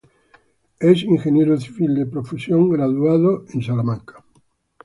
Es 0.79 1.03
ingeniero 1.03 1.55
civil 1.59 1.93
de 1.93 2.07
profesión, 2.07 2.71
graduado 2.71 3.41
en 3.49 3.59
Estados 3.59 3.83
Unidos. 3.85 4.15